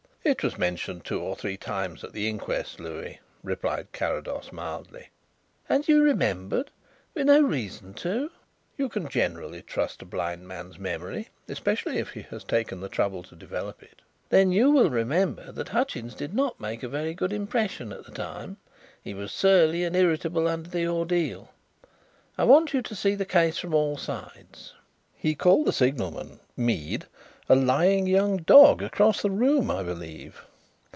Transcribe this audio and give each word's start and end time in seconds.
"It 0.23 0.43
was 0.43 0.55
mentioned 0.55 1.03
two 1.03 1.19
or 1.19 1.35
three 1.35 1.57
times 1.57 2.03
at 2.03 2.13
the 2.13 2.29
inquest, 2.29 2.79
Louis," 2.79 3.19
replied 3.43 3.91
Carrados 3.91 4.51
mildly. 4.51 5.09
"And 5.67 5.87
you 5.87 6.03
remembered 6.03 6.69
with 7.15 7.25
no 7.25 7.41
reason 7.41 7.95
to?" 7.95 8.29
"You 8.77 8.87
can 8.87 9.07
generally 9.09 9.63
trust 9.63 10.03
a 10.03 10.05
blind 10.05 10.47
man's 10.47 10.77
memory, 10.77 11.29
especially 11.49 11.97
if 11.97 12.09
he 12.11 12.21
has 12.29 12.43
taken 12.43 12.79
the 12.81 12.87
trouble 12.87 13.23
to 13.23 13.35
develop 13.35 13.81
it." 13.81 14.03
"Then 14.29 14.51
you 14.51 14.69
will 14.69 14.91
remember 14.91 15.51
that 15.53 15.69
Hutchins 15.69 16.13
did 16.13 16.35
not 16.35 16.59
make 16.59 16.83
a 16.83 16.87
very 16.87 17.15
good 17.15 17.33
impression 17.33 17.91
at 17.91 18.05
the 18.05 18.11
time. 18.11 18.57
He 19.03 19.15
was 19.15 19.31
surly 19.31 19.83
and 19.83 19.95
irritable 19.95 20.47
under 20.47 20.69
the 20.69 20.85
ordeal. 20.85 21.49
I 22.37 22.43
want 22.43 22.75
you 22.75 22.83
to 22.83 22.95
see 22.95 23.15
the 23.15 23.25
case 23.25 23.57
from 23.57 23.73
all 23.73 23.97
sides." 23.97 24.75
"He 25.15 25.33
called 25.33 25.65
the 25.65 25.73
signalman 25.73 26.41
Mead 26.55 27.07
a 27.49 27.55
'lying 27.55 28.07
young 28.07 28.37
dog,' 28.37 28.81
across 28.81 29.21
the 29.21 29.29
room, 29.29 29.69
I 29.69 29.83
believe. 29.83 30.45